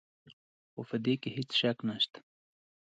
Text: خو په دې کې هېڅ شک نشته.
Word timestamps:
خو 0.71 0.81
په 0.89 0.95
دې 1.03 1.13
کې 1.21 1.29
هېڅ 1.35 1.49
شک 1.59 1.77
نشته. 1.87 2.19